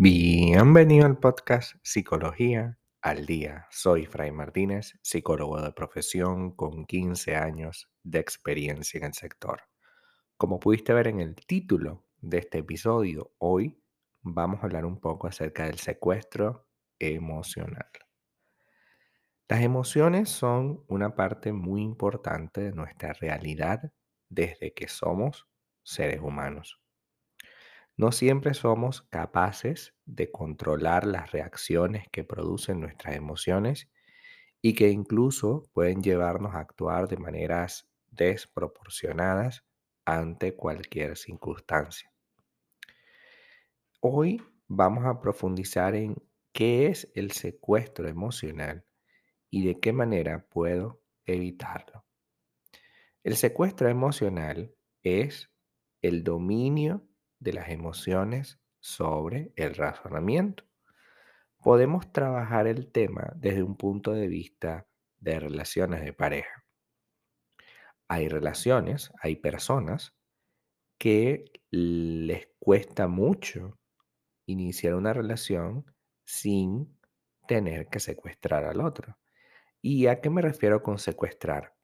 Bienvenido 0.00 1.06
al 1.06 1.18
podcast 1.18 1.74
Psicología 1.82 2.78
al 3.02 3.26
Día. 3.26 3.66
Soy 3.70 4.06
Fray 4.06 4.30
Martínez, 4.30 4.98
psicólogo 5.02 5.60
de 5.60 5.72
profesión 5.72 6.52
con 6.52 6.84
15 6.86 7.34
años 7.34 7.90
de 8.04 8.20
experiencia 8.20 8.98
en 8.98 9.04
el 9.04 9.14
sector. 9.14 9.62
Como 10.36 10.60
pudiste 10.60 10.92
ver 10.92 11.08
en 11.08 11.20
el 11.20 11.34
título 11.34 12.04
de 12.20 12.38
este 12.38 12.58
episodio, 12.58 13.32
hoy 13.38 13.82
vamos 14.22 14.60
a 14.62 14.66
hablar 14.66 14.84
un 14.84 15.00
poco 15.00 15.26
acerca 15.26 15.66
del 15.66 15.78
secuestro 15.78 16.68
emocional. 16.98 17.88
Las 19.48 19.62
emociones 19.62 20.28
son 20.28 20.84
una 20.88 21.14
parte 21.14 21.54
muy 21.54 21.80
importante 21.80 22.60
de 22.60 22.72
nuestra 22.72 23.14
realidad 23.14 23.90
desde 24.28 24.74
que 24.74 24.88
somos 24.88 25.48
seres 25.82 26.20
humanos. 26.20 26.82
No 27.96 28.12
siempre 28.12 28.52
somos 28.52 29.00
capaces 29.08 29.94
de 30.04 30.30
controlar 30.30 31.06
las 31.06 31.32
reacciones 31.32 32.08
que 32.12 32.24
producen 32.24 32.80
nuestras 32.80 33.16
emociones 33.16 33.88
y 34.60 34.74
que 34.74 34.90
incluso 34.90 35.62
pueden 35.72 36.02
llevarnos 36.02 36.54
a 36.54 36.60
actuar 36.60 37.08
de 37.08 37.16
maneras 37.16 37.88
desproporcionadas 38.10 39.64
ante 40.04 40.56
cualquier 40.56 41.16
circunstancia. 41.16 42.12
Hoy 44.00 44.42
vamos 44.66 45.06
a 45.06 45.22
profundizar 45.22 45.94
en 45.94 46.16
qué 46.52 46.88
es 46.88 47.10
el 47.14 47.30
secuestro 47.30 48.08
emocional 48.08 48.84
y 49.50 49.66
de 49.66 49.80
qué 49.80 49.92
manera 49.92 50.46
puedo 50.48 51.00
evitarlo. 51.24 52.04
El 53.24 53.36
secuestro 53.36 53.88
emocional 53.88 54.74
es 55.02 55.50
el 56.02 56.24
dominio 56.24 57.06
de 57.38 57.52
las 57.52 57.68
emociones 57.68 58.60
sobre 58.80 59.52
el 59.56 59.74
razonamiento. 59.74 60.64
Podemos 61.58 62.12
trabajar 62.12 62.66
el 62.66 62.90
tema 62.90 63.32
desde 63.36 63.62
un 63.62 63.76
punto 63.76 64.12
de 64.12 64.28
vista 64.28 64.86
de 65.18 65.40
relaciones 65.40 66.02
de 66.02 66.12
pareja. 66.12 66.64
Hay 68.06 68.28
relaciones, 68.28 69.12
hay 69.20 69.36
personas 69.36 70.14
que 70.96 71.44
les 71.70 72.48
cuesta 72.58 73.08
mucho 73.08 73.78
iniciar 74.46 74.94
una 74.94 75.12
relación 75.12 75.84
sin 76.24 76.98
tener 77.46 77.88
que 77.88 78.00
secuestrar 78.00 78.64
al 78.64 78.80
otro. 78.80 79.18
¿Y 79.82 80.06
a 80.06 80.20
qué 80.20 80.30
me 80.30 80.40
refiero 80.40 80.84
con 80.84 81.00
secuestrar? 81.00 81.74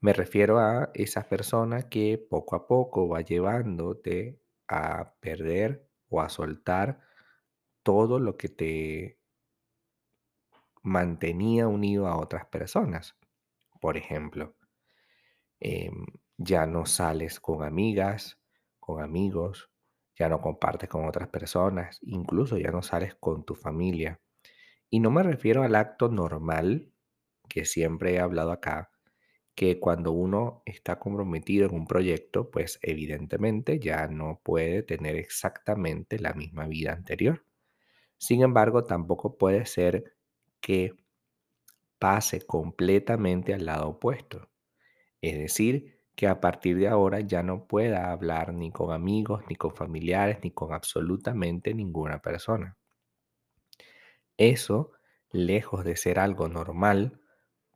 Me 0.00 0.12
refiero 0.12 0.58
a 0.58 0.90
esa 0.94 1.28
persona 1.28 1.88
que 1.88 2.18
poco 2.18 2.56
a 2.56 2.66
poco 2.66 3.08
va 3.08 3.20
llevándote 3.22 4.40
a 4.68 5.14
perder 5.20 5.88
o 6.08 6.20
a 6.20 6.28
soltar 6.28 7.00
todo 7.84 8.18
lo 8.20 8.36
que 8.36 8.48
te 8.48 9.18
mantenía 10.82 11.68
unido 11.68 12.06
a 12.06 12.18
otras 12.18 12.44
personas. 12.46 13.16
Por 13.80 13.96
ejemplo, 13.96 14.56
em, 15.60 16.04
ya 16.38 16.66
no 16.66 16.86
sales 16.86 17.40
con 17.40 17.62
amigas, 17.62 18.38
con 18.78 19.02
amigos, 19.02 19.70
ya 20.18 20.28
no 20.28 20.40
compartes 20.40 20.88
con 20.88 21.06
otras 21.06 21.28
personas, 21.28 21.98
incluso 22.02 22.58
ya 22.58 22.70
no 22.70 22.82
sales 22.82 23.14
con 23.14 23.44
tu 23.44 23.54
familia. 23.54 24.20
Y 24.90 25.00
no 25.00 25.10
me 25.10 25.22
refiero 25.22 25.62
al 25.62 25.74
acto 25.74 26.08
normal 26.08 26.92
que 27.48 27.64
siempre 27.64 28.14
he 28.14 28.20
hablado 28.20 28.52
acá, 28.52 28.90
que 29.54 29.80
cuando 29.80 30.12
uno 30.12 30.62
está 30.66 30.98
comprometido 30.98 31.66
en 31.68 31.74
un 31.74 31.86
proyecto, 31.86 32.50
pues 32.50 32.78
evidentemente 32.82 33.80
ya 33.80 34.08
no 34.08 34.40
puede 34.44 34.82
tener 34.82 35.16
exactamente 35.16 36.18
la 36.18 36.34
misma 36.34 36.66
vida 36.66 36.92
anterior. 36.92 37.44
Sin 38.18 38.42
embargo, 38.42 38.84
tampoco 38.84 39.38
puede 39.38 39.66
ser 39.66 40.16
que 40.60 40.94
pase 42.00 42.40
completamente 42.46 43.54
al 43.54 43.64
lado 43.66 43.88
opuesto. 43.90 44.50
Es 45.22 45.38
decir, 45.38 46.00
que 46.16 46.28
a 46.28 46.40
partir 46.40 46.78
de 46.78 46.88
ahora 46.88 47.20
ya 47.20 47.44
no 47.44 47.68
pueda 47.68 48.12
hablar 48.12 48.54
ni 48.54 48.72
con 48.72 48.92
amigos, 48.92 49.44
ni 49.50 49.56
con 49.56 49.74
familiares, 49.76 50.40
ni 50.44 50.52
con 50.52 50.74
absolutamente 50.74 51.74
ninguna 51.74 52.22
persona. 52.22 52.78
Eso, 54.40 54.92
lejos 55.30 55.84
de 55.84 55.96
ser 55.96 56.18
algo 56.18 56.48
normal, 56.48 57.20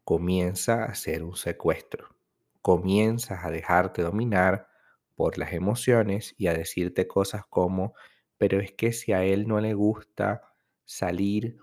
comienza 0.05 0.85
a 0.85 0.95
ser 0.95 1.23
un 1.23 1.37
secuestro. 1.37 2.17
Comienzas 2.63 3.45
a 3.45 3.51
dejarte 3.51 4.03
dominar 4.03 4.69
por 5.15 5.39
las 5.39 5.53
emociones 5.53 6.35
y 6.39 6.47
a 6.49 6.55
decirte 6.55 7.07
cosas 7.07 7.45
como, 7.49 7.95
pero 8.39 8.61
es 8.61 8.73
que 8.73 8.93
si 8.93 9.13
a 9.13 9.25
él 9.25 9.47
no 9.47 9.61
le 9.61 9.75
gusta 9.75 10.43
salir, 10.85 11.59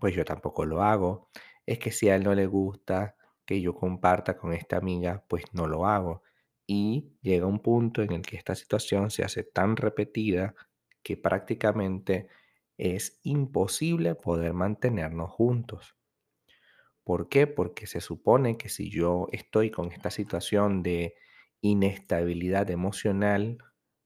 pues 0.00 0.14
yo 0.14 0.24
tampoco 0.24 0.64
lo 0.64 0.82
hago. 0.82 1.30
Es 1.66 1.78
que 1.78 1.92
si 1.92 2.08
a 2.08 2.16
él 2.16 2.24
no 2.24 2.34
le 2.34 2.46
gusta 2.46 3.16
que 3.46 3.60
yo 3.60 3.74
comparta 3.74 4.36
con 4.36 4.52
esta 4.52 4.76
amiga, 4.76 5.24
pues 5.28 5.44
no 5.52 5.66
lo 5.68 5.86
hago. 5.86 6.22
Y 6.66 7.12
llega 7.22 7.46
un 7.46 7.60
punto 7.60 8.02
en 8.02 8.12
el 8.12 8.22
que 8.22 8.36
esta 8.36 8.54
situación 8.54 9.10
se 9.10 9.24
hace 9.24 9.44
tan 9.44 9.76
repetida 9.76 10.54
que 11.02 11.16
prácticamente 11.16 12.28
es 12.78 13.20
imposible 13.22 14.14
poder 14.14 14.54
mantenernos 14.54 15.30
juntos. 15.30 15.96
¿Por 17.04 17.28
qué? 17.28 17.46
Porque 17.46 17.86
se 17.86 18.00
supone 18.00 18.56
que 18.56 18.68
si 18.68 18.90
yo 18.90 19.26
estoy 19.32 19.70
con 19.70 19.92
esta 19.92 20.10
situación 20.10 20.82
de 20.82 21.14
inestabilidad 21.60 22.70
emocional, 22.70 23.58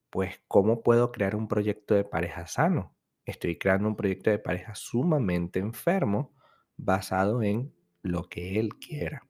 pues 0.09 0.41
¿cómo 0.47 0.81
puedo 0.81 1.11
crear 1.11 1.35
un 1.35 1.47
proyecto 1.47 1.93
de 1.93 2.03
pareja 2.03 2.47
sano? 2.47 2.95
Estoy 3.25 3.57
creando 3.57 3.87
un 3.87 3.95
proyecto 3.95 4.29
de 4.29 4.39
pareja 4.39 4.73
sumamente 4.73 5.59
enfermo 5.59 6.33
basado 6.77 7.43
en 7.43 7.73
lo 8.01 8.29
que 8.29 8.59
él 8.59 8.75
quiera. 8.75 9.27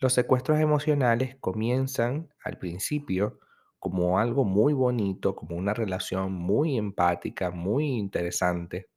Los 0.00 0.12
secuestros 0.12 0.58
emocionales 0.58 1.36
comienzan 1.40 2.28
al 2.42 2.58
principio 2.58 3.38
como 3.84 4.18
algo 4.18 4.44
muy 4.46 4.74
bonito, 4.74 5.36
como 5.36 5.56
una 5.56 5.74
relación 5.74 6.32
muy 6.32 6.78
empática, 6.78 7.52
muy 7.52 7.86
interesante, 7.98 8.88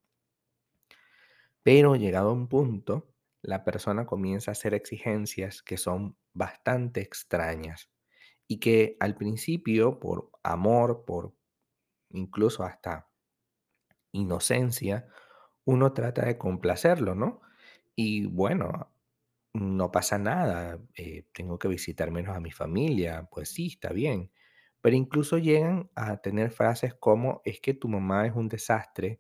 pero 1.64 1.96
llegado 1.96 2.30
a 2.30 2.34
un 2.34 2.48
punto 2.48 3.14
la 3.42 3.64
persona 3.64 4.06
comienza 4.06 4.52
a 4.52 4.53
hacer 4.53 4.74
exigencias 4.74 5.62
que 5.62 5.78
son 5.78 6.18
bastante 6.34 7.02
extrañas 7.02 7.90
y 8.47 8.59
que 8.59 8.97
al 9.00 9.16
principio, 9.16 10.00
por 10.00 10.31
amor, 10.44 11.06
por 11.06 11.36
incluso 12.12 12.64
hasta 12.64 13.09
inocencia, 14.12 15.08
uno 15.66 15.94
trata 15.94 16.26
de 16.26 16.38
complacerlo, 16.38 17.16
¿no? 17.16 17.42
Y 17.96 18.28
bueno, 18.28 18.94
no 19.53 19.92
pasa 19.92 20.18
nada, 20.20 20.80
eh, 20.96 21.26
tengo 21.34 21.59
que 21.59 21.68
visitar 21.70 22.12
menos 22.12 22.36
a 22.36 22.42
mi 22.42 22.52
familia, 22.52 23.28
pues 23.31 23.50
sí, 23.52 23.68
está 23.68 23.92
bien. 23.94 24.31
Pero 24.82 24.96
incluso 24.96 25.38
llegan 25.38 25.90
a 25.96 26.18
tener 26.18 26.52
frases 26.52 26.94
como, 26.96 27.42
es 27.46 27.60
que 27.62 27.74
tu 27.74 27.88
mamá 27.90 28.28
es 28.28 28.34
un 28.36 28.50
desastre, 28.50 29.20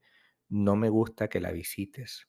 no 0.49 0.75
me 0.75 0.89
gusta 0.89 1.27
que 1.29 1.39
la 1.41 1.51
visites. 1.51 2.27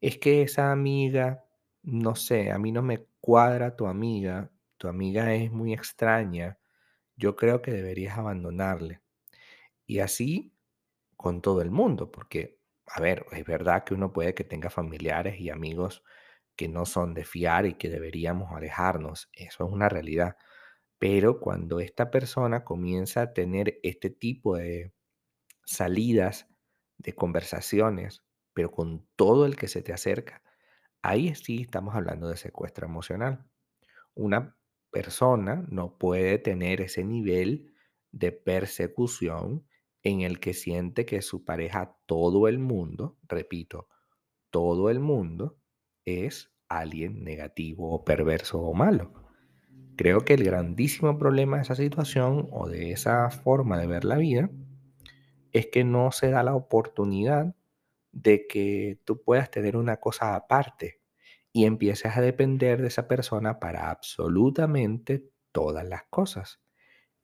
Es 0.00 0.18
que 0.18 0.42
esa 0.42 0.72
amiga, 0.72 1.44
no 1.82 2.14
sé, 2.14 2.50
a 2.50 2.58
mí 2.58 2.72
no 2.72 2.82
me 2.82 3.06
cuadra 3.20 3.76
tu 3.76 3.86
amiga, 3.86 4.50
tu 4.76 4.88
amiga 4.88 5.34
es 5.34 5.50
muy 5.50 5.72
extraña, 5.72 6.58
yo 7.16 7.36
creo 7.36 7.62
que 7.62 7.72
deberías 7.72 8.18
abandonarle. 8.18 9.00
Y 9.86 10.00
así 10.00 10.54
con 11.16 11.42
todo 11.42 11.62
el 11.62 11.70
mundo, 11.70 12.12
porque, 12.12 12.60
a 12.86 13.00
ver, 13.00 13.26
es 13.32 13.44
verdad 13.46 13.84
que 13.84 13.94
uno 13.94 14.12
puede 14.12 14.34
que 14.34 14.44
tenga 14.44 14.70
familiares 14.70 15.40
y 15.40 15.50
amigos 15.50 16.04
que 16.56 16.68
no 16.68 16.86
son 16.86 17.14
de 17.14 17.24
fiar 17.24 17.66
y 17.66 17.74
que 17.74 17.90
deberíamos 17.90 18.52
alejarnos, 18.52 19.30
eso 19.34 19.66
es 19.66 19.72
una 19.72 19.88
realidad. 19.88 20.36
Pero 20.98 21.40
cuando 21.40 21.80
esta 21.80 22.10
persona 22.10 22.64
comienza 22.64 23.22
a 23.22 23.32
tener 23.32 23.78
este 23.82 24.10
tipo 24.10 24.56
de 24.56 24.92
salidas, 25.64 26.48
de 26.98 27.14
conversaciones, 27.14 28.24
pero 28.54 28.70
con 28.70 29.06
todo 29.16 29.44
el 29.44 29.56
que 29.56 29.68
se 29.68 29.82
te 29.82 29.92
acerca, 29.92 30.42
ahí 31.02 31.34
sí 31.34 31.62
estamos 31.62 31.94
hablando 31.94 32.28
de 32.28 32.36
secuestro 32.36 32.86
emocional. 32.86 33.44
Una 34.14 34.56
persona 34.90 35.66
no 35.68 35.98
puede 35.98 36.38
tener 36.38 36.80
ese 36.80 37.04
nivel 37.04 37.74
de 38.12 38.32
persecución 38.32 39.66
en 40.02 40.22
el 40.22 40.40
que 40.40 40.54
siente 40.54 41.04
que 41.04 41.20
su 41.20 41.44
pareja, 41.44 41.98
todo 42.06 42.48
el 42.48 42.58
mundo, 42.58 43.18
repito, 43.24 43.88
todo 44.50 44.88
el 44.88 45.00
mundo 45.00 45.58
es 46.04 46.50
alguien 46.68 47.24
negativo 47.24 47.92
o 47.92 48.04
perverso 48.04 48.60
o 48.60 48.72
malo. 48.72 49.25
Creo 49.96 50.24
que 50.24 50.34
el 50.34 50.44
grandísimo 50.44 51.18
problema 51.18 51.56
de 51.56 51.62
esa 51.62 51.74
situación 51.74 52.48
o 52.52 52.68
de 52.68 52.92
esa 52.92 53.30
forma 53.30 53.78
de 53.78 53.86
ver 53.86 54.04
la 54.04 54.16
vida 54.16 54.50
es 55.52 55.68
que 55.68 55.84
no 55.84 56.12
se 56.12 56.30
da 56.30 56.42
la 56.42 56.54
oportunidad 56.54 57.54
de 58.12 58.46
que 58.46 59.00
tú 59.04 59.22
puedas 59.22 59.50
tener 59.50 59.76
una 59.76 59.96
cosa 59.96 60.34
aparte 60.34 61.00
y 61.50 61.64
empieces 61.64 62.14
a 62.14 62.20
depender 62.20 62.82
de 62.82 62.88
esa 62.88 63.08
persona 63.08 63.58
para 63.58 63.90
absolutamente 63.90 65.30
todas 65.50 65.86
las 65.86 66.04
cosas. 66.10 66.60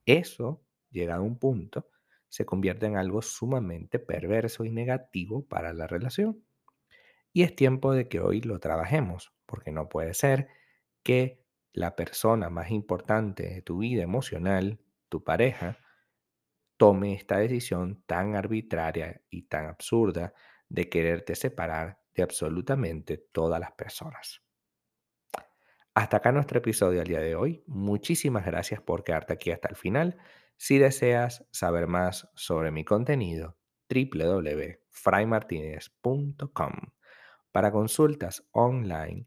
Eso, 0.06 0.62
llegado 0.90 1.22
a 1.22 1.26
un 1.26 1.38
punto, 1.38 1.88
se 2.30 2.46
convierte 2.46 2.86
en 2.86 2.96
algo 2.96 3.20
sumamente 3.20 3.98
perverso 3.98 4.64
y 4.64 4.70
negativo 4.70 5.46
para 5.46 5.74
la 5.74 5.86
relación. 5.86 6.42
Y 7.34 7.42
es 7.42 7.54
tiempo 7.54 7.92
de 7.92 8.08
que 8.08 8.20
hoy 8.20 8.40
lo 8.40 8.58
trabajemos, 8.58 9.34
porque 9.44 9.72
no 9.72 9.90
puede 9.90 10.14
ser 10.14 10.48
que 11.02 11.41
la 11.72 11.96
persona 11.96 12.50
más 12.50 12.70
importante 12.70 13.48
de 13.48 13.62
tu 13.62 13.78
vida 13.78 14.02
emocional, 14.02 14.78
tu 15.08 15.24
pareja, 15.24 15.78
tome 16.76 17.14
esta 17.14 17.38
decisión 17.38 18.02
tan 18.06 18.34
arbitraria 18.34 19.22
y 19.30 19.42
tan 19.42 19.66
absurda 19.66 20.34
de 20.68 20.88
quererte 20.88 21.34
separar 21.34 22.00
de 22.14 22.22
absolutamente 22.22 23.18
todas 23.18 23.60
las 23.60 23.72
personas. 23.72 24.42
Hasta 25.94 26.18
acá 26.18 26.30
nuestro 26.32 26.58
episodio 26.58 27.00
del 27.00 27.08
día 27.08 27.20
de 27.20 27.34
hoy. 27.34 27.62
Muchísimas 27.66 28.46
gracias 28.46 28.80
por 28.80 29.04
quedarte 29.04 29.34
aquí 29.34 29.50
hasta 29.50 29.68
el 29.68 29.76
final. 29.76 30.16
Si 30.56 30.78
deseas 30.78 31.46
saber 31.50 31.86
más 31.86 32.30
sobre 32.34 32.70
mi 32.70 32.82
contenido, 32.84 33.58
www.fraymartinez.com. 33.90 36.72
Para 37.52 37.70
consultas 37.70 38.48
online, 38.52 39.26